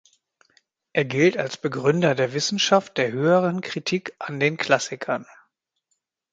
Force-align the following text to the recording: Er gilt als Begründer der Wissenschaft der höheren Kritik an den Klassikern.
Er 0.93 1.05
gilt 1.05 1.37
als 1.37 1.57
Begründer 1.57 2.15
der 2.15 2.33
Wissenschaft 2.33 2.97
der 2.97 3.11
höheren 3.11 3.61
Kritik 3.61 4.15
an 4.17 4.39
den 4.39 4.57
Klassikern. 4.57 5.27